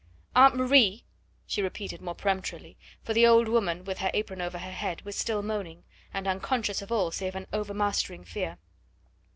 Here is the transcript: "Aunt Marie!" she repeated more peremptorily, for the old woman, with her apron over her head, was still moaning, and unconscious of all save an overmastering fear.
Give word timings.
"Aunt 0.35 0.55
Marie!" 0.55 1.05
she 1.45 1.61
repeated 1.61 2.01
more 2.01 2.15
peremptorily, 2.15 2.75
for 3.03 3.13
the 3.13 3.27
old 3.27 3.47
woman, 3.47 3.83
with 3.83 3.99
her 3.99 4.09
apron 4.15 4.41
over 4.41 4.57
her 4.57 4.71
head, 4.71 5.03
was 5.03 5.15
still 5.15 5.43
moaning, 5.43 5.83
and 6.11 6.27
unconscious 6.27 6.81
of 6.81 6.91
all 6.91 7.11
save 7.11 7.35
an 7.35 7.45
overmastering 7.53 8.23
fear. 8.23 8.57